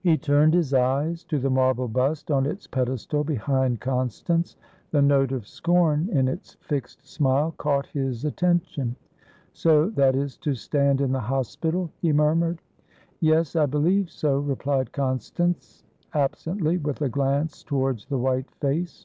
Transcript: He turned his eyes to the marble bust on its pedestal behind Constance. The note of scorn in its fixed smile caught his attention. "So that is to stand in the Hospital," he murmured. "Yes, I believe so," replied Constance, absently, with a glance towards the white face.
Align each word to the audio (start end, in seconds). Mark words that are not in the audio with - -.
He 0.00 0.16
turned 0.16 0.54
his 0.54 0.72
eyes 0.72 1.24
to 1.24 1.38
the 1.38 1.50
marble 1.50 1.88
bust 1.88 2.30
on 2.30 2.46
its 2.46 2.66
pedestal 2.66 3.22
behind 3.22 3.78
Constance. 3.78 4.56
The 4.92 5.02
note 5.02 5.30
of 5.30 5.46
scorn 5.46 6.08
in 6.10 6.26
its 6.26 6.54
fixed 6.62 7.06
smile 7.06 7.52
caught 7.58 7.88
his 7.88 8.24
attention. 8.24 8.96
"So 9.52 9.90
that 9.90 10.16
is 10.16 10.38
to 10.38 10.54
stand 10.54 11.02
in 11.02 11.12
the 11.12 11.20
Hospital," 11.20 11.90
he 12.00 12.14
murmured. 12.14 12.62
"Yes, 13.20 13.56
I 13.56 13.66
believe 13.66 14.08
so," 14.10 14.38
replied 14.38 14.90
Constance, 14.90 15.84
absently, 16.14 16.78
with 16.78 17.02
a 17.02 17.10
glance 17.10 17.62
towards 17.62 18.06
the 18.06 18.16
white 18.16 18.50
face. 18.52 19.04